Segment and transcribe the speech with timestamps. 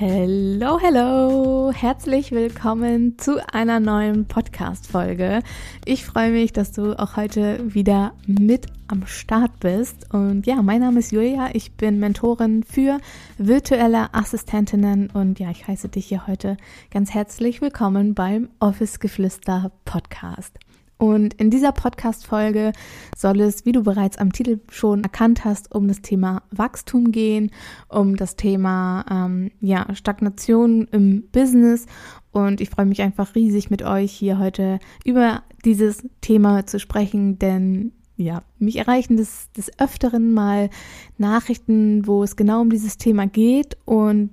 [0.00, 1.72] Hello, hello!
[1.74, 5.40] Herzlich willkommen zu einer neuen Podcast-Folge.
[5.86, 10.14] Ich freue mich, dass du auch heute wieder mit am Start bist.
[10.14, 11.48] Und ja, mein Name ist Julia.
[11.52, 12.98] Ich bin Mentorin für
[13.38, 16.58] virtuelle Assistentinnen und ja, ich heiße dich hier heute
[16.92, 20.60] ganz herzlich willkommen beim Office Geflüster Podcast.
[20.98, 22.72] Und in dieser Podcast-Folge
[23.16, 27.52] soll es, wie du bereits am Titel schon erkannt hast, um das Thema Wachstum gehen,
[27.88, 31.86] um das Thema ähm, ja, Stagnation im Business.
[32.32, 37.38] Und ich freue mich einfach riesig mit euch hier heute über dieses Thema zu sprechen,
[37.38, 40.70] denn ja, mich erreichen des, des Öfteren mal
[41.16, 44.30] Nachrichten, wo es genau um dieses Thema geht und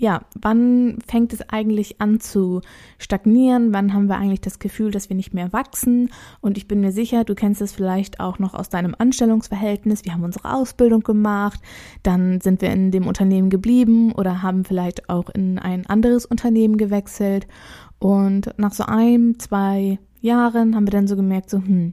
[0.00, 2.62] ja, wann fängt es eigentlich an zu
[2.96, 3.74] stagnieren?
[3.74, 6.10] Wann haben wir eigentlich das Gefühl, dass wir nicht mehr wachsen?
[6.40, 10.06] Und ich bin mir sicher, du kennst es vielleicht auch noch aus deinem Anstellungsverhältnis.
[10.06, 11.60] Wir haben unsere Ausbildung gemacht,
[12.02, 16.78] dann sind wir in dem Unternehmen geblieben oder haben vielleicht auch in ein anderes Unternehmen
[16.78, 17.46] gewechselt.
[17.98, 21.92] Und nach so ein, zwei Jahren haben wir dann so gemerkt, so, hm,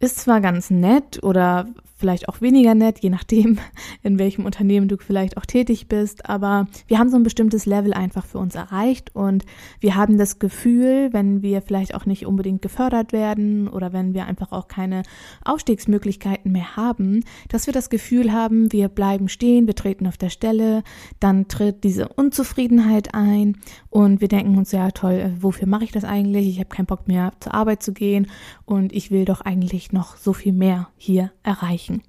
[0.00, 1.66] ist zwar ganz nett oder
[2.02, 3.60] vielleicht auch weniger nett, je nachdem,
[4.02, 6.28] in welchem Unternehmen du vielleicht auch tätig bist.
[6.28, 9.44] Aber wir haben so ein bestimmtes Level einfach für uns erreicht und
[9.78, 14.26] wir haben das Gefühl, wenn wir vielleicht auch nicht unbedingt gefördert werden oder wenn wir
[14.26, 15.04] einfach auch keine
[15.44, 20.30] Aufstiegsmöglichkeiten mehr haben, dass wir das Gefühl haben, wir bleiben stehen, wir treten auf der
[20.30, 20.82] Stelle,
[21.20, 23.58] dann tritt diese Unzufriedenheit ein
[23.90, 26.48] und wir denken uns, ja toll, äh, wofür mache ich das eigentlich?
[26.48, 28.26] Ich habe keinen Bock mehr zur Arbeit zu gehen
[28.64, 32.02] und ich will doch eigentlich noch so viel mehr hier erreichen erreichen.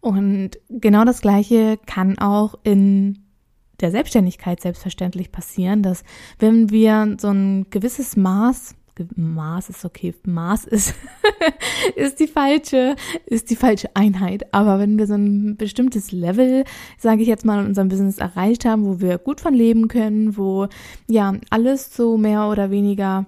[0.00, 3.24] Und genau das Gleiche kann auch in
[3.80, 6.04] der Selbstständigkeit selbstverständlich passieren, dass
[6.38, 8.74] wenn wir so ein gewisses Maß
[9.14, 10.94] Maß ist okay, Maß ist,
[11.96, 12.96] ist die falsche,
[13.26, 14.54] ist die falsche Einheit.
[14.54, 16.64] Aber wenn wir so ein bestimmtes Level,
[16.96, 20.38] sage ich jetzt mal, in unserem Business erreicht haben, wo wir gut von leben können,
[20.38, 20.68] wo
[21.08, 23.26] ja alles so mehr oder weniger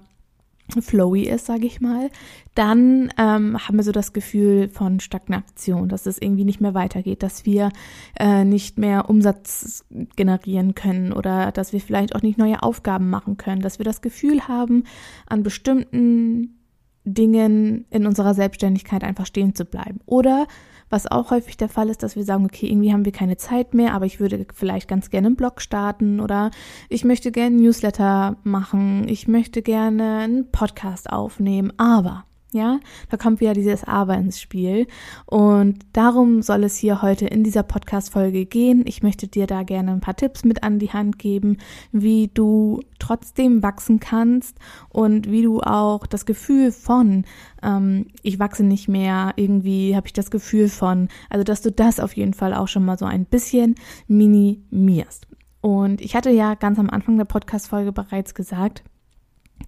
[0.80, 2.10] flowy ist, sage ich mal,
[2.54, 7.22] dann ähm, haben wir so das Gefühl von Stagnation, dass es irgendwie nicht mehr weitergeht,
[7.22, 7.70] dass wir
[8.18, 9.84] äh, nicht mehr Umsatz
[10.16, 14.02] generieren können oder dass wir vielleicht auch nicht neue Aufgaben machen können, dass wir das
[14.02, 14.84] Gefühl haben,
[15.26, 16.58] an bestimmten
[17.04, 20.00] Dingen in unserer Selbstständigkeit einfach stehen zu bleiben.
[20.06, 20.46] Oder
[20.90, 23.74] was auch häufig der Fall ist, dass wir sagen, okay, irgendwie haben wir keine Zeit
[23.74, 26.50] mehr, aber ich würde vielleicht ganz gerne einen Blog starten oder
[26.88, 33.40] ich möchte gerne Newsletter machen, ich möchte gerne einen Podcast aufnehmen, aber ja, da kommt
[33.40, 34.86] wieder dieses Aber ins Spiel.
[35.26, 38.84] Und darum soll es hier heute in dieser Podcast-Folge gehen.
[38.86, 41.58] Ich möchte dir da gerne ein paar Tipps mit an die Hand geben,
[41.92, 44.56] wie du trotzdem wachsen kannst
[44.88, 47.24] und wie du auch das Gefühl von,
[47.62, 52.00] ähm, ich wachse nicht mehr, irgendwie habe ich das Gefühl von, also dass du das
[52.00, 53.74] auf jeden Fall auch schon mal so ein bisschen
[54.06, 55.26] minimierst.
[55.60, 58.84] Und ich hatte ja ganz am Anfang der Podcast-Folge bereits gesagt,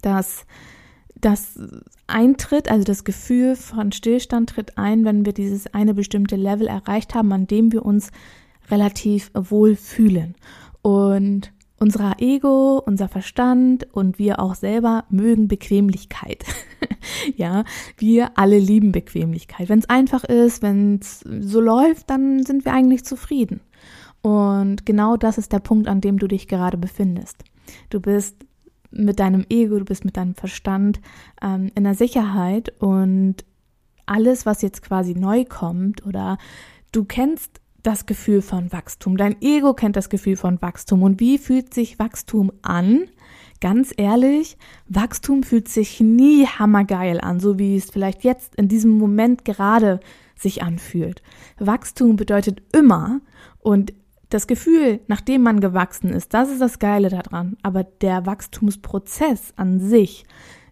[0.00, 0.46] dass
[1.14, 1.58] das
[2.06, 7.14] eintritt, also das Gefühl von Stillstand tritt ein, wenn wir dieses eine bestimmte Level erreicht
[7.14, 8.10] haben, an dem wir uns
[8.70, 10.34] relativ wohl fühlen.
[10.82, 16.44] Und unser Ego, unser Verstand und wir auch selber mögen Bequemlichkeit.
[17.36, 17.64] ja,
[17.96, 19.68] wir alle lieben Bequemlichkeit.
[19.68, 23.60] Wenn es einfach ist, wenn es so läuft, dann sind wir eigentlich zufrieden.
[24.20, 27.44] Und genau das ist der Punkt, an dem du dich gerade befindest.
[27.88, 28.36] Du bist
[28.90, 31.00] mit deinem Ego, du bist mit deinem Verstand
[31.42, 33.36] ähm, in der Sicherheit und
[34.06, 36.38] alles, was jetzt quasi neu kommt oder
[36.92, 41.38] du kennst das Gefühl von Wachstum, dein Ego kennt das Gefühl von Wachstum und wie
[41.38, 43.04] fühlt sich Wachstum an?
[43.60, 44.56] Ganz ehrlich,
[44.88, 50.00] Wachstum fühlt sich nie hammergeil an, so wie es vielleicht jetzt in diesem Moment gerade
[50.34, 51.22] sich anfühlt.
[51.58, 53.20] Wachstum bedeutet immer
[53.58, 53.92] und
[54.30, 57.56] das Gefühl, nachdem man gewachsen ist, das ist das Geile daran.
[57.62, 60.24] Aber der Wachstumsprozess an sich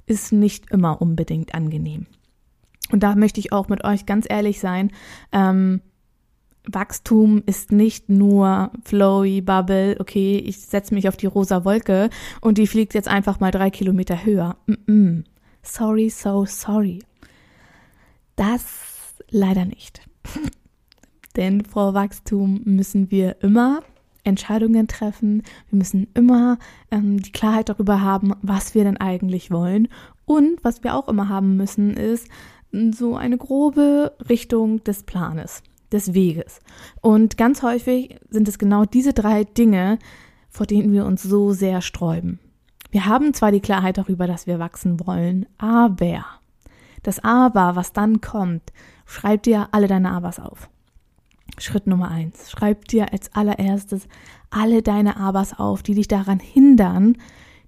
[0.07, 2.07] ist nicht immer unbedingt angenehm.
[2.91, 4.91] Und da möchte ich auch mit euch ganz ehrlich sein.
[5.33, 5.83] Ähm,
[6.71, 12.59] Wachstum ist nicht nur flowy Bubble, okay, ich setze mich auf die rosa Wolke und
[12.59, 14.57] die fliegt jetzt einfach mal drei Kilometer höher.
[14.67, 15.25] Mm -mm.
[15.63, 17.01] Sorry, so sorry.
[18.37, 20.03] Das leider nicht.
[21.39, 23.81] Denn vor Wachstum müssen wir immer
[24.25, 25.43] Entscheidungen treffen.
[25.71, 26.59] Wir müssen immer
[26.91, 29.89] ähm, die Klarheit darüber haben, was wir denn eigentlich wollen.
[30.27, 32.29] Und was wir auch immer haben müssen, ist
[32.91, 35.63] so eine grobe Richtung des Planes.
[35.91, 36.61] des Weges.
[37.01, 39.99] Und ganz häufig sind es genau diese drei Dinge,
[40.51, 42.41] vor denen wir uns so sehr sträuben.
[42.91, 46.27] Wir haben zwar die Klarheit darüber, dass wir wachsen wollen, aber
[47.03, 48.73] das Aber, was dann kommt,
[49.07, 50.69] schreib dir alle deine Abers auf.
[51.59, 52.51] Schritt Nummer eins.
[52.51, 54.07] Schreib dir als allererstes
[54.51, 57.17] alle deine Abers auf, die dich daran hindern,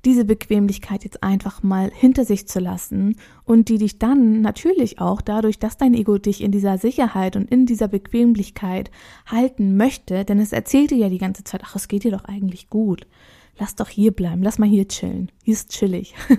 [0.05, 5.21] diese Bequemlichkeit jetzt einfach mal hinter sich zu lassen und die dich dann natürlich auch
[5.21, 8.91] dadurch, dass dein Ego dich in dieser Sicherheit und in dieser Bequemlichkeit
[9.27, 12.25] halten möchte, denn es erzählt dir ja die ganze Zeit, ach, es geht dir doch
[12.25, 13.06] eigentlich gut.
[13.59, 15.31] Lass doch hier bleiben, lass mal hier chillen.
[15.44, 16.15] Hier ist chillig.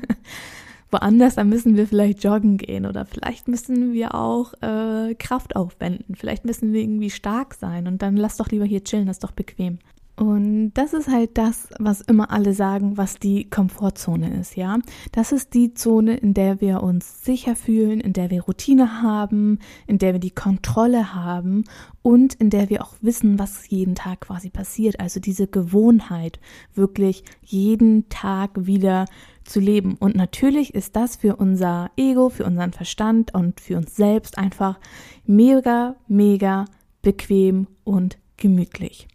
[0.91, 6.15] Woanders, dann müssen wir vielleicht joggen gehen oder vielleicht müssen wir auch äh, Kraft aufwenden.
[6.15, 9.23] Vielleicht müssen wir irgendwie stark sein und dann lass doch lieber hier chillen, das ist
[9.23, 9.79] doch bequem.
[10.21, 14.77] Und das ist halt das, was immer alle sagen, was die Komfortzone ist, ja.
[15.11, 19.57] Das ist die Zone, in der wir uns sicher fühlen, in der wir Routine haben,
[19.87, 21.63] in der wir die Kontrolle haben
[22.03, 24.99] und in der wir auch wissen, was jeden Tag quasi passiert.
[24.99, 26.39] Also diese Gewohnheit,
[26.75, 29.05] wirklich jeden Tag wieder
[29.43, 29.95] zu leben.
[29.95, 34.79] Und natürlich ist das für unser Ego, für unseren Verstand und für uns selbst einfach
[35.25, 36.65] mega, mega
[37.01, 39.07] bequem und gemütlich.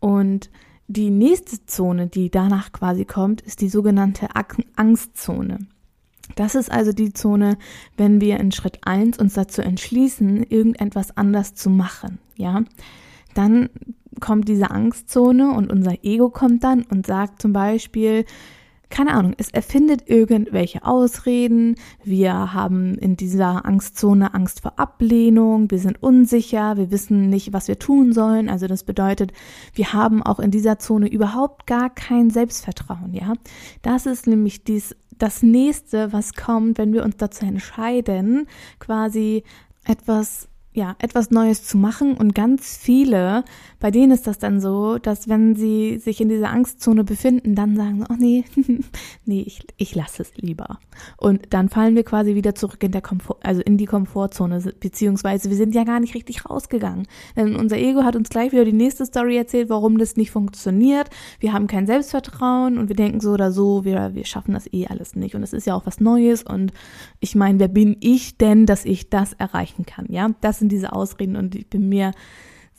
[0.00, 0.50] Und
[0.88, 4.28] die nächste Zone, die danach quasi kommt, ist die sogenannte
[4.76, 5.58] Angstzone.
[6.36, 7.58] Das ist also die Zone,
[7.96, 12.62] wenn wir in Schritt eins uns dazu entschließen, irgendetwas anders zu machen, ja.
[13.34, 13.68] Dann
[14.20, 18.24] kommt diese Angstzone und unser Ego kommt dann und sagt zum Beispiel,
[18.90, 21.76] keine Ahnung, es erfindet irgendwelche Ausreden.
[22.04, 25.70] Wir haben in dieser Angstzone Angst vor Ablehnung.
[25.70, 26.76] Wir sind unsicher.
[26.76, 28.48] Wir wissen nicht, was wir tun sollen.
[28.50, 29.32] Also das bedeutet,
[29.74, 33.32] wir haben auch in dieser Zone überhaupt gar kein Selbstvertrauen, ja.
[33.82, 38.46] Das ist nämlich dies, das nächste, was kommt, wenn wir uns dazu entscheiden,
[38.78, 39.44] quasi
[39.84, 42.16] etwas ja, etwas Neues zu machen.
[42.16, 43.44] Und ganz viele,
[43.80, 47.76] bei denen ist das dann so, dass wenn sie sich in dieser Angstzone befinden, dann
[47.76, 48.44] sagen, oh nee,
[49.24, 50.78] nee, ich, ich lasse es lieber.
[51.16, 55.50] Und dann fallen wir quasi wieder zurück in der Komfort, also in die Komfortzone, beziehungsweise
[55.50, 57.08] wir sind ja gar nicht richtig rausgegangen.
[57.36, 61.10] Denn unser Ego hat uns gleich wieder die nächste Story erzählt, warum das nicht funktioniert.
[61.40, 64.86] Wir haben kein Selbstvertrauen und wir denken so oder so, wir, wir schaffen das eh
[64.86, 65.34] alles nicht.
[65.34, 66.44] Und es ist ja auch was Neues.
[66.44, 66.72] Und
[67.18, 70.06] ich meine, wer bin ich denn, dass ich das erreichen kann?
[70.10, 72.12] Ja, das sind diese Ausreden und ich bin mir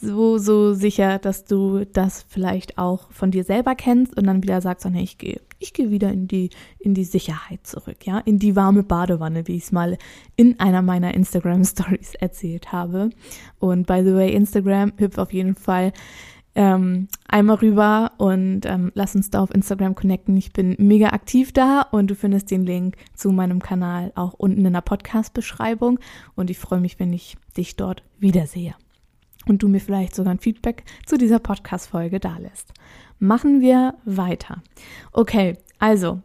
[0.01, 4.59] so, so sicher, dass du das vielleicht auch von dir selber kennst und dann wieder
[4.61, 6.49] sagst, oh nee, ich gehe, ich gehe wieder in die,
[6.79, 9.97] in die Sicherheit zurück, ja, in die warme Badewanne, wie ich es mal
[10.35, 13.11] in einer meiner Instagram Stories erzählt habe.
[13.59, 15.93] Und by the way, Instagram hüpft auf jeden Fall
[16.55, 20.35] ähm, einmal rüber und ähm, lass uns da auf Instagram connecten.
[20.35, 24.65] Ich bin mega aktiv da und du findest den Link zu meinem Kanal auch unten
[24.65, 25.99] in der Podcast-Beschreibung
[26.35, 28.75] und ich freue mich, wenn ich dich dort wiedersehe
[29.47, 32.73] und du mir vielleicht sogar ein Feedback zu dieser Podcast-Folge da lässt.
[33.19, 34.61] Machen wir weiter.
[35.13, 36.21] Okay, also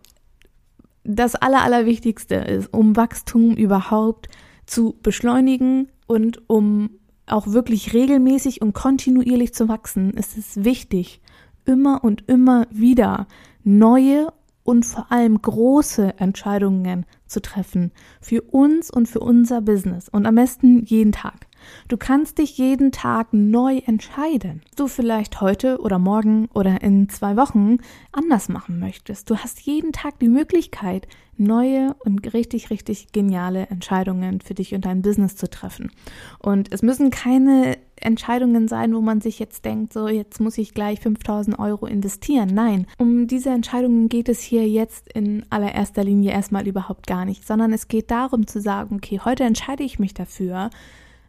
[1.04, 4.28] das Aller, Allerwichtigste ist, um Wachstum überhaupt
[4.66, 6.90] zu beschleunigen und um
[7.26, 11.20] auch wirklich regelmäßig und kontinuierlich zu wachsen, ist es wichtig,
[11.64, 13.26] immer und immer wieder
[13.64, 14.32] neue
[14.62, 20.34] und vor allem große Entscheidungen zu treffen für uns und für unser Business und am
[20.34, 21.45] besten jeden Tag.
[21.88, 24.62] Du kannst dich jeden Tag neu entscheiden.
[24.76, 27.78] Du vielleicht heute oder morgen oder in zwei Wochen
[28.12, 29.30] anders machen möchtest.
[29.30, 31.06] Du hast jeden Tag die Möglichkeit,
[31.38, 35.90] neue und richtig, richtig geniale Entscheidungen für dich und dein Business zu treffen.
[36.38, 40.74] Und es müssen keine Entscheidungen sein, wo man sich jetzt denkt, so jetzt muss ich
[40.74, 42.50] gleich 5000 Euro investieren.
[42.52, 47.46] Nein, um diese Entscheidungen geht es hier jetzt in allererster Linie erstmal überhaupt gar nicht,
[47.46, 50.70] sondern es geht darum zu sagen, okay, heute entscheide ich mich dafür,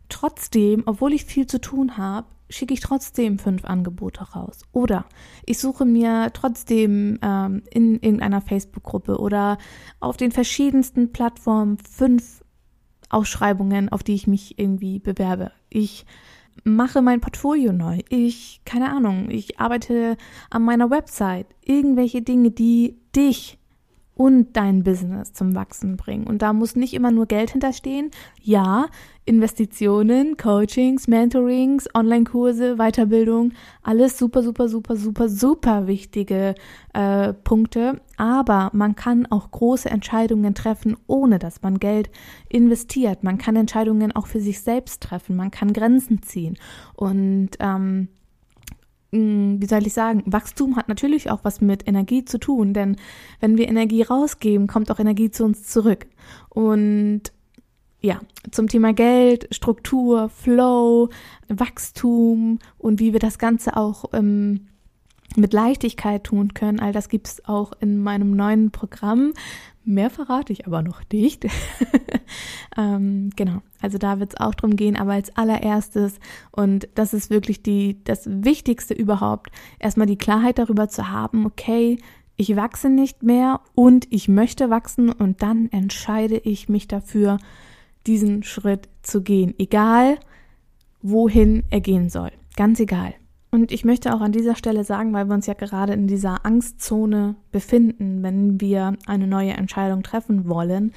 [0.09, 4.61] trotzdem, obwohl ich viel zu tun habe, schicke ich trotzdem fünf Angebote raus.
[4.71, 5.05] Oder
[5.45, 9.57] ich suche mir trotzdem ähm, in irgendeiner Facebook-Gruppe oder
[9.99, 12.43] auf den verschiedensten Plattformen fünf
[13.09, 15.51] Ausschreibungen, auf die ich mich irgendwie bewerbe.
[15.69, 16.05] Ich
[16.63, 17.99] mache mein Portfolio neu.
[18.09, 20.17] Ich, keine Ahnung, ich arbeite
[20.49, 21.47] an meiner Website.
[21.63, 23.57] Irgendwelche Dinge, die dich
[24.17, 26.25] und dein Business zum Wachsen bringen.
[26.25, 28.09] Und da muss nicht immer nur Geld hinterstehen.
[28.41, 28.88] Ja,
[29.25, 36.55] Investitionen, Coachings, Mentorings, Online-Kurse, Weiterbildung, alles super, super, super, super, super wichtige
[36.93, 38.01] äh, Punkte.
[38.17, 42.09] Aber man kann auch große Entscheidungen treffen, ohne dass man Geld
[42.50, 43.24] investiert.
[43.24, 45.36] Man kann Entscheidungen auch für sich selbst treffen.
[45.36, 46.57] Man kann Grenzen ziehen.
[46.95, 48.07] Und ähm, hm,
[49.11, 52.97] wie soll ich sagen, Wachstum hat natürlich auch was mit Energie zu tun, denn
[53.39, 56.07] wenn wir Energie rausgeben, kommt auch Energie zu uns zurück.
[56.49, 57.31] Und
[58.01, 58.19] ja,
[58.51, 61.09] zum Thema Geld, Struktur, Flow,
[61.47, 64.67] Wachstum und wie wir das Ganze auch ähm,
[65.35, 66.79] mit Leichtigkeit tun können.
[66.79, 69.33] All das gibt's auch in meinem neuen Programm.
[69.89, 71.48] Mehr verrate ich aber noch nicht.
[72.77, 76.20] ähm, genau, also da wird's auch drum gehen, aber als allererstes,
[76.51, 82.00] und das ist wirklich die, das Wichtigste überhaupt, erstmal die Klarheit darüber zu haben, okay,
[82.36, 87.38] ich wachse nicht mehr und ich möchte wachsen und dann entscheide ich mich dafür,
[88.08, 90.20] diesen Schritt zu gehen, egal
[91.01, 92.32] wohin er gehen soll.
[92.58, 93.13] Ganz egal.
[93.49, 96.45] Und ich möchte auch an dieser Stelle sagen, weil wir uns ja gerade in dieser
[96.45, 100.91] Angstzone befinden, wenn wir eine neue Entscheidung treffen wollen,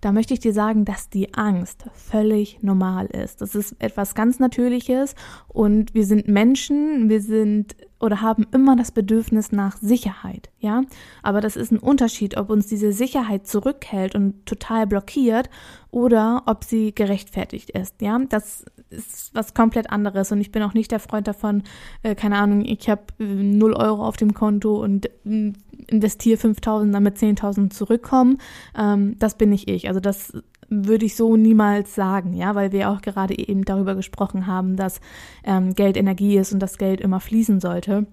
[0.00, 3.40] da möchte ich dir sagen, dass die Angst völlig normal ist.
[3.40, 5.14] Das ist etwas ganz Natürliches
[5.48, 10.82] und wir sind Menschen, wir sind oder haben immer das Bedürfnis nach Sicherheit, ja?
[11.22, 15.48] Aber das ist ein Unterschied, ob uns diese Sicherheit zurückhält und total blockiert
[15.90, 18.20] oder ob sie gerechtfertigt ist, ja?
[18.28, 21.62] Das ist was komplett anderes und ich bin auch nicht der Freund davon,
[22.02, 25.52] äh, keine Ahnung, ich habe äh, 0 Euro auf dem Konto und äh,
[25.88, 28.38] investiere 5000, damit 10.000 zurückkommen.
[28.78, 29.88] Ähm, das bin nicht ich.
[29.88, 30.32] Also das
[30.68, 35.00] würde ich so niemals sagen, ja, weil wir auch gerade eben darüber gesprochen haben, dass
[35.44, 38.06] ähm, Geld Energie ist und das Geld immer fließen sollte.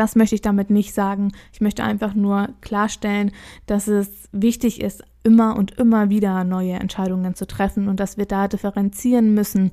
[0.00, 1.32] Das möchte ich damit nicht sagen.
[1.52, 3.32] Ich möchte einfach nur klarstellen,
[3.66, 8.24] dass es wichtig ist, immer und immer wieder neue Entscheidungen zu treffen und dass wir
[8.24, 9.72] da differenzieren müssen.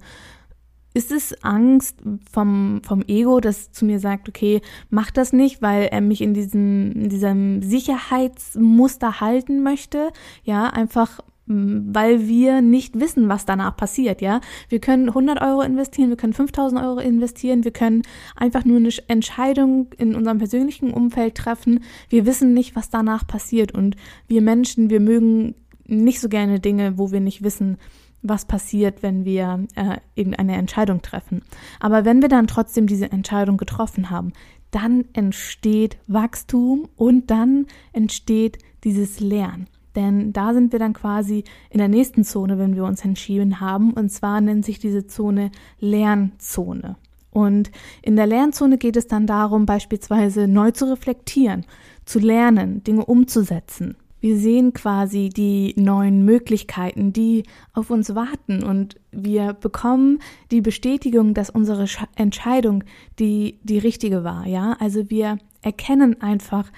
[0.93, 5.83] Ist es Angst vom, vom Ego, das zu mir sagt, okay, mach das nicht, weil
[5.83, 10.11] er mich in diesem, in diesem Sicherheitsmuster halten möchte?
[10.43, 14.41] Ja, einfach weil wir nicht wissen, was danach passiert, ja.
[14.69, 18.01] Wir können 100 Euro investieren, wir können 5000 Euro investieren, wir können
[18.35, 21.83] einfach nur eine Entscheidung in unserem persönlichen Umfeld treffen.
[22.09, 23.95] Wir wissen nicht, was danach passiert und
[24.27, 27.77] wir Menschen, wir mögen nicht so gerne Dinge, wo wir nicht wissen,
[28.21, 31.43] was passiert, wenn wir äh, irgendeine Entscheidung treffen.
[31.79, 34.33] Aber wenn wir dann trotzdem diese Entscheidung getroffen haben,
[34.71, 39.67] dann entsteht Wachstum und dann entsteht dieses Lernen.
[39.97, 43.91] Denn da sind wir dann quasi in der nächsten Zone, wenn wir uns entschieden haben.
[43.93, 45.49] Und zwar nennt sich diese Zone
[45.79, 46.95] Lernzone.
[47.31, 47.71] Und
[48.03, 51.65] in der Lernzone geht es dann darum, beispielsweise neu zu reflektieren,
[52.05, 53.97] zu lernen, Dinge umzusetzen.
[54.19, 60.19] Wir sehen quasi die neuen Möglichkeiten, die auf uns warten und wir bekommen
[60.51, 61.85] die Bestätigung, dass unsere
[62.15, 62.83] Entscheidung
[63.19, 64.75] die, die richtige war, ja?
[64.79, 66.71] Also wir erkennen einfach,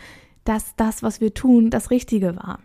[0.44, 2.60] dass das, was wir tun, das Richtige war.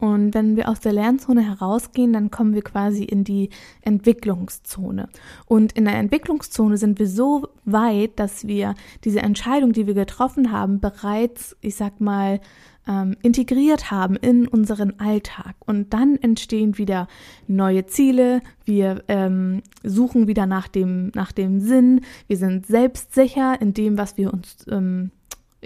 [0.00, 3.48] Und wenn wir aus der Lernzone herausgehen, dann kommen wir quasi in die
[3.80, 5.08] Entwicklungszone.
[5.46, 8.74] Und in der Entwicklungszone sind wir so weit, dass wir
[9.04, 12.40] diese Entscheidung, die wir getroffen haben, bereits, ich sag mal,
[12.86, 15.56] ähm, integriert haben in unseren Alltag.
[15.66, 17.08] Und dann entstehen wieder
[17.46, 18.42] neue Ziele.
[18.64, 22.02] Wir ähm, suchen wieder nach dem, nach dem Sinn.
[22.26, 25.10] Wir sind selbstsicher in dem, was wir uns ähm,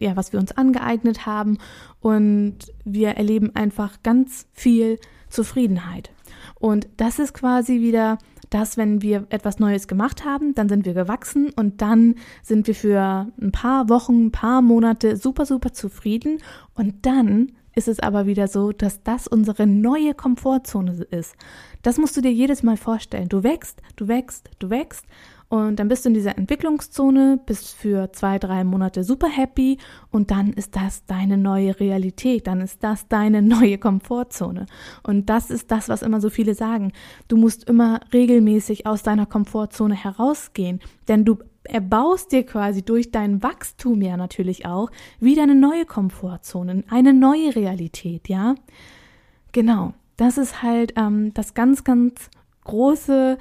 [0.01, 1.59] ja, was wir uns angeeignet haben
[2.01, 6.11] und wir erleben einfach ganz viel Zufriedenheit.
[6.59, 8.19] Und das ist quasi wieder
[8.51, 12.75] das, wenn wir etwas Neues gemacht haben, dann sind wir gewachsen und dann sind wir
[12.75, 16.39] für ein paar Wochen, ein paar Monate super, super zufrieden
[16.75, 21.37] und dann ist es aber wieder so, dass das unsere neue Komfortzone ist.
[21.83, 23.29] Das musst du dir jedes Mal vorstellen.
[23.29, 25.07] Du wächst, du wächst, du wächst
[25.51, 29.79] und dann bist du in dieser Entwicklungszone, bist für zwei, drei Monate super happy
[30.13, 34.67] und dann ist das deine neue Realität, dann ist das deine neue Komfortzone.
[35.03, 36.93] Und das ist das, was immer so viele sagen.
[37.27, 40.79] Du musst immer regelmäßig aus deiner Komfortzone herausgehen,
[41.09, 44.89] denn du erbaust dir quasi durch dein Wachstum ja natürlich auch
[45.19, 48.55] wieder eine neue Komfortzone, eine neue Realität, ja?
[49.51, 49.95] Genau.
[50.17, 52.31] Das ist halt ähm, das ganz, ganz
[52.65, 53.39] große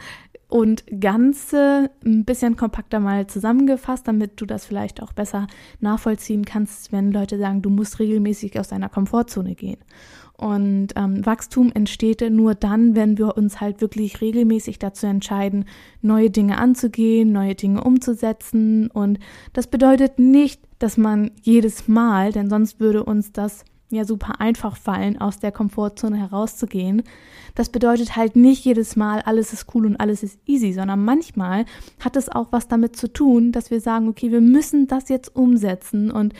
[0.50, 5.48] und Ganze ein bisschen kompakter mal zusammengefasst, damit du das vielleicht auch besser
[5.80, 9.78] nachvollziehen kannst, wenn Leute sagen, du musst regelmäßig aus deiner Komfortzone gehen.
[10.36, 15.66] Und ähm, Wachstum entsteht nur dann, wenn wir uns halt wirklich regelmäßig dazu entscheiden,
[16.02, 18.90] neue Dinge anzugehen, neue Dinge umzusetzen.
[18.90, 19.20] Und
[19.54, 24.78] das bedeutet nicht, dass man jedes Mal, denn sonst würde uns das ja super einfach
[24.78, 27.04] fallen, aus der Komfortzone herauszugehen.
[27.56, 31.66] Das bedeutet halt nicht jedes Mal, alles ist cool und alles ist easy, sondern manchmal
[32.00, 35.36] hat es auch was damit zu tun, dass wir sagen, okay, wir müssen das jetzt
[35.36, 36.34] umsetzen und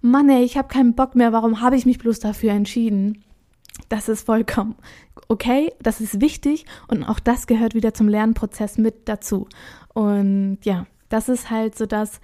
[0.00, 3.22] Mann, ey, ich habe keinen Bock mehr, warum habe ich mich bloß dafür entschieden?
[3.88, 4.74] Das ist vollkommen
[5.32, 9.48] okay, das ist wichtig und auch das gehört wieder zum Lernprozess mit dazu.
[9.94, 12.20] Und ja, das ist halt so das,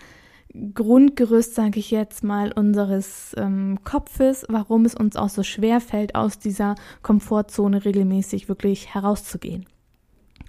[0.75, 6.15] Grundgerüst, sage ich jetzt mal, unseres ähm, Kopfes, warum es uns auch so schwer fällt,
[6.15, 9.67] aus dieser Komfortzone regelmäßig wirklich herauszugehen.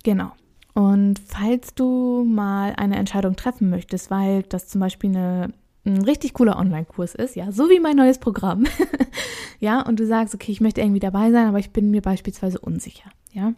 [0.04, 0.32] Genau.
[0.74, 5.54] Und falls du mal eine Entscheidung treffen möchtest, weil das zum Beispiel eine,
[5.86, 8.66] ein richtig cooler Online-Kurs ist, ja, so wie mein neues Programm,
[9.60, 12.60] ja, und du sagst, okay, ich möchte irgendwie dabei sein, aber ich bin mir beispielsweise
[12.60, 13.54] unsicher, ja,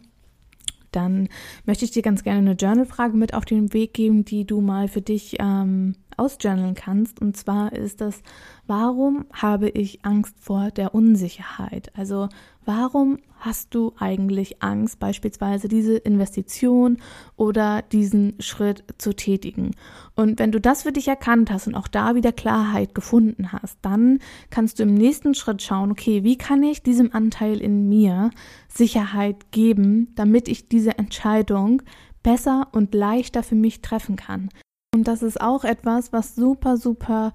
[0.90, 1.28] dann
[1.64, 4.88] möchte ich dir ganz gerne eine Journal-Frage mit auf den Weg geben, die du mal
[4.88, 7.20] für dich ähm, ausjournalen kannst.
[7.20, 8.22] Und zwar ist das,
[8.66, 11.90] warum habe ich Angst vor der Unsicherheit?
[11.96, 12.28] Also
[12.64, 16.98] warum hast du eigentlich Angst, beispielsweise diese Investition
[17.36, 19.72] oder diesen Schritt zu tätigen?
[20.14, 23.78] Und wenn du das für dich erkannt hast und auch da wieder Klarheit gefunden hast,
[23.82, 28.30] dann kannst du im nächsten Schritt schauen, okay, wie kann ich diesem Anteil in mir
[28.68, 31.82] Sicherheit geben, damit ich diese Entscheidung
[32.22, 34.48] besser und leichter für mich treffen kann.
[34.94, 37.32] Und das ist auch etwas, was super, super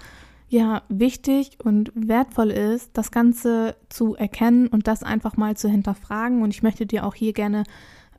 [0.48, 6.44] ja wichtig und wertvoll ist, das Ganze zu erkennen und das einfach mal zu hinterfragen.
[6.44, 7.64] Und ich möchte dir auch hier gerne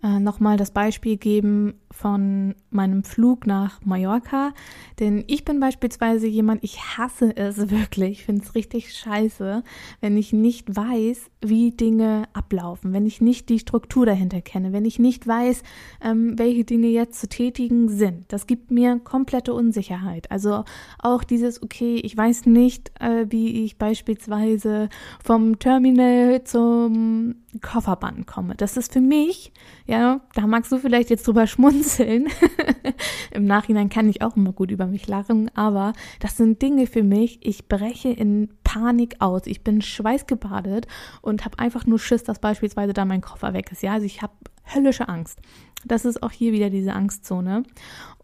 [0.03, 4.53] äh, nochmal das Beispiel geben von meinem Flug nach Mallorca.
[5.01, 9.63] Denn ich bin beispielsweise jemand, ich hasse es wirklich, ich finde es richtig scheiße,
[10.01, 14.85] wenn ich nicht weiß, wie Dinge ablaufen, wenn ich nicht die Struktur dahinter kenne, wenn
[14.85, 15.63] ich nicht weiß,
[16.03, 18.25] ähm, welche Dinge jetzt zu tätigen sind.
[18.29, 20.31] Das gibt mir komplette Unsicherheit.
[20.31, 20.65] Also
[20.99, 24.89] auch dieses, okay, ich weiß nicht, äh, wie ich beispielsweise
[25.25, 28.55] vom Terminal zum Kofferband komme.
[28.57, 29.53] Das ist für mich,
[29.87, 31.78] ja, da magst du vielleicht jetzt drüber schmunzeln.
[33.31, 37.03] Im Nachhinein kann ich auch immer gut über mich lachen, aber das sind Dinge für
[37.03, 39.47] mich, ich breche in Panik aus.
[39.47, 40.87] Ich bin schweißgebadet
[41.23, 43.83] und habe einfach nur Schiss, dass beispielsweise da mein Koffer weg ist.
[43.83, 44.35] Ja, also ich habe
[44.75, 45.41] höllische Angst.
[45.85, 47.63] Das ist auch hier wieder diese Angstzone.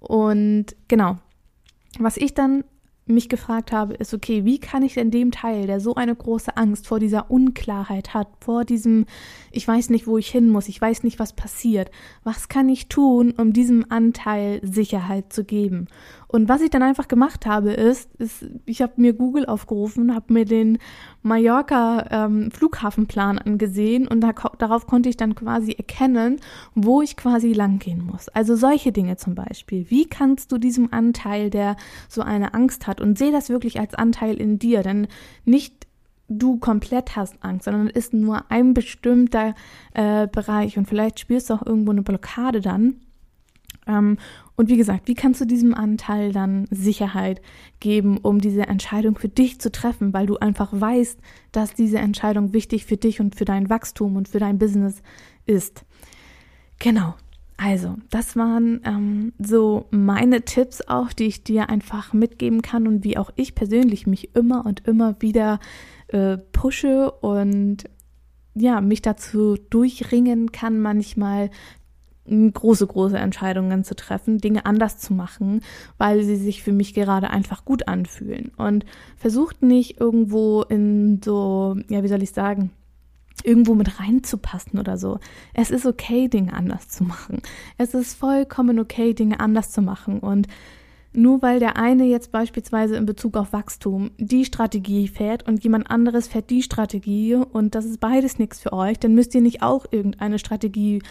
[0.00, 1.18] Und genau,
[1.98, 2.64] was ich dann
[3.06, 6.56] mich gefragt habe, ist, okay, wie kann ich denn dem Teil, der so eine große
[6.56, 9.04] Angst vor dieser Unklarheit hat, vor diesem,
[9.50, 11.90] ich weiß nicht, wo ich hin muss, ich weiß nicht, was passiert,
[12.22, 15.88] was kann ich tun, um diesem Anteil Sicherheit zu geben?
[16.34, 20.32] Und was ich dann einfach gemacht habe, ist, ist ich habe mir Google aufgerufen, habe
[20.32, 20.78] mir den
[21.22, 26.40] Mallorca ähm, Flughafenplan angesehen und da, darauf konnte ich dann quasi erkennen,
[26.74, 28.28] wo ich quasi langgehen muss.
[28.30, 29.86] Also solche Dinge zum Beispiel.
[29.90, 31.76] Wie kannst du diesem Anteil, der
[32.08, 35.06] so eine Angst hat, und sehe das wirklich als Anteil in dir, denn
[35.44, 35.86] nicht
[36.28, 39.54] du komplett hast Angst, sondern es ist nur ein bestimmter
[39.92, 43.03] äh, Bereich und vielleicht spürst du auch irgendwo eine Blockade dann.
[43.86, 44.18] Ähm,
[44.56, 47.42] und wie gesagt, wie kannst du diesem Anteil dann Sicherheit
[47.80, 51.18] geben, um diese Entscheidung für dich zu treffen, weil du einfach weißt,
[51.52, 55.02] dass diese Entscheidung wichtig für dich und für dein Wachstum und für dein Business
[55.46, 55.84] ist.
[56.78, 57.14] Genau.
[57.56, 63.04] Also, das waren ähm, so meine Tipps auch, die ich dir einfach mitgeben kann und
[63.04, 65.60] wie auch ich persönlich mich immer und immer wieder
[66.08, 67.84] äh, pushe und
[68.54, 71.50] ja, mich dazu durchringen kann, manchmal
[72.26, 75.60] große, große Entscheidungen zu treffen, Dinge anders zu machen,
[75.98, 78.52] weil sie sich für mich gerade einfach gut anfühlen.
[78.56, 82.70] Und versucht nicht irgendwo in so, ja, wie soll ich sagen,
[83.42, 85.18] irgendwo mit reinzupassen oder so.
[85.52, 87.42] Es ist okay, Dinge anders zu machen.
[87.76, 90.20] Es ist vollkommen okay, Dinge anders zu machen.
[90.20, 90.46] Und
[91.12, 95.90] nur weil der eine jetzt beispielsweise in Bezug auf Wachstum die Strategie fährt und jemand
[95.90, 99.62] anderes fährt die Strategie und das ist beides nichts für euch, dann müsst ihr nicht
[99.62, 101.02] auch irgendeine Strategie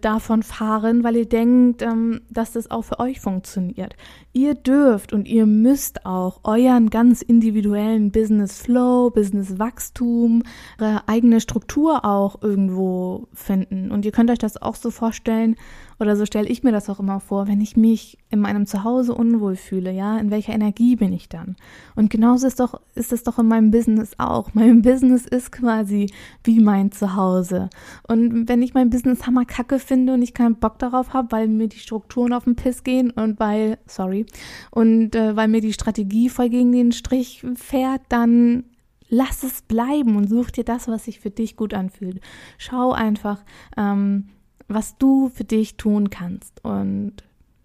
[0.00, 3.96] davon fahren, weil ihr denkt, ähm, dass das auch für euch funktioniert.
[4.32, 10.42] Ihr dürft und ihr müsst auch euren ganz individuellen Business Flow, Business Wachstum,
[10.78, 13.90] eure eigene Struktur auch irgendwo finden.
[13.90, 15.56] Und ihr könnt euch das auch so vorstellen,
[16.04, 19.14] oder so stelle ich mir das auch immer vor, wenn ich mich in meinem Zuhause
[19.14, 21.56] unwohl fühle, ja, in welcher Energie bin ich dann?
[21.96, 24.50] Und genauso ist doch, ist es doch in meinem Business auch.
[24.54, 26.12] Mein Business ist quasi
[26.44, 27.70] wie mein Zuhause.
[28.06, 31.68] Und wenn ich mein Business hammerkacke finde und ich keinen Bock darauf habe, weil mir
[31.68, 34.26] die Strukturen auf den Piss gehen und weil, sorry,
[34.70, 38.64] und äh, weil mir die Strategie voll gegen den Strich fährt, dann
[39.08, 42.20] lass es bleiben und such dir das, was sich für dich gut anfühlt.
[42.58, 43.42] Schau einfach,
[43.76, 44.28] ähm,
[44.68, 46.64] was du für dich tun kannst.
[46.64, 47.14] Und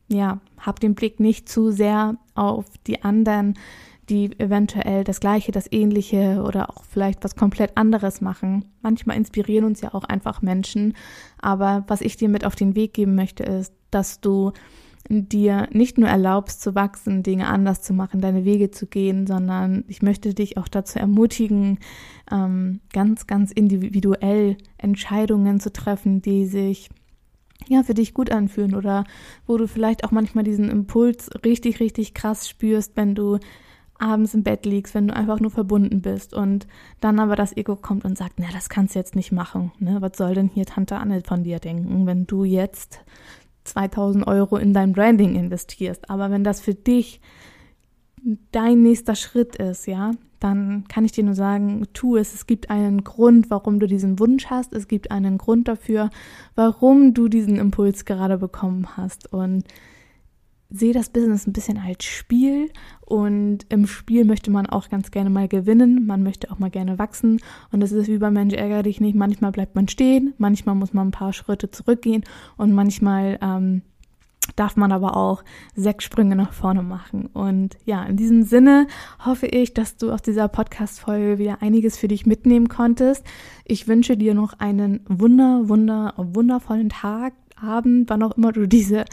[0.07, 3.55] ja, hab den Blick nicht zu sehr auf die anderen,
[4.09, 8.65] die eventuell das Gleiche, das Ähnliche oder auch vielleicht was komplett anderes machen.
[8.81, 10.95] Manchmal inspirieren uns ja auch einfach Menschen.
[11.39, 14.51] Aber was ich dir mit auf den Weg geben möchte, ist, dass du
[15.07, 19.83] dir nicht nur erlaubst zu wachsen, Dinge anders zu machen, deine Wege zu gehen, sondern
[19.87, 21.79] ich möchte dich auch dazu ermutigen,
[22.31, 26.89] ähm, ganz, ganz individuell Entscheidungen zu treffen, die sich
[27.67, 29.03] ja, für dich gut anfühlen oder
[29.45, 33.39] wo du vielleicht auch manchmal diesen Impuls richtig, richtig krass spürst, wenn du
[33.99, 36.67] abends im Bett liegst, wenn du einfach nur verbunden bist und
[37.01, 39.71] dann aber das Ego kommt und sagt, na, das kannst du jetzt nicht machen.
[39.79, 39.97] Ne?
[39.99, 43.03] Was soll denn hier Tante Anne von dir denken, wenn du jetzt
[43.69, 46.09] 2000 Euro in dein Branding investierst?
[46.09, 47.21] Aber wenn das für dich
[48.51, 52.33] dein nächster Schritt ist, ja, dann kann ich dir nur sagen, tu es.
[52.33, 54.73] Es gibt einen Grund, warum du diesen Wunsch hast.
[54.73, 56.09] Es gibt einen Grund dafür,
[56.55, 59.31] warum du diesen Impuls gerade bekommen hast.
[59.33, 59.63] Und
[60.69, 62.69] sehe das Business ein bisschen als Spiel
[63.01, 66.99] und im Spiel möchte man auch ganz gerne mal gewinnen, man möchte auch mal gerne
[66.99, 67.39] wachsen
[67.71, 70.93] und das ist wie beim Mensch ärger dich nicht, manchmal bleibt man stehen, manchmal muss
[70.93, 72.23] man ein paar Schritte zurückgehen
[72.57, 73.81] und manchmal ähm,
[74.55, 75.43] darf man aber auch
[75.75, 77.27] sechs Sprünge nach vorne machen.
[77.27, 78.87] Und ja, in diesem Sinne
[79.25, 83.25] hoffe ich, dass du aus dieser Podcast-Folge wieder einiges für dich mitnehmen konntest.
[83.65, 89.05] Ich wünsche dir noch einen wunder, wunder, wundervollen Tag, Abend, wann auch immer du diese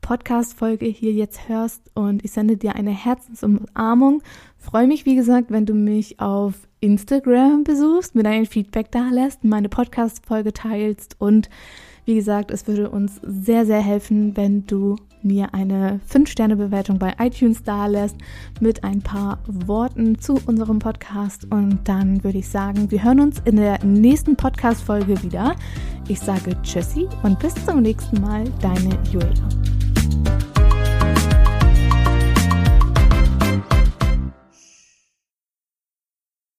[0.00, 1.90] Podcast-Folge hier jetzt hörst.
[1.94, 4.22] Und ich sende dir eine Herzensumarmung.
[4.58, 9.44] Freue mich, wie gesagt, wenn du mich auf Instagram besuchst, mir dein Feedback da lässt,
[9.44, 11.48] meine Podcast-Folge teilst und
[12.04, 17.62] wie gesagt, es würde uns sehr, sehr helfen, wenn du mir eine 5-Sterne-Bewertung bei iTunes
[17.62, 18.16] da lässt
[18.60, 21.46] mit ein paar Worten zu unserem Podcast.
[21.50, 25.54] Und dann würde ich sagen, wir hören uns in der nächsten Podcast-Folge wieder.
[26.08, 29.48] Ich sage Tschüssi und bis zum nächsten Mal, deine Julia.